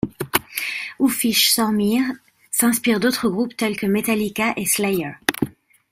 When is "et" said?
4.57-4.65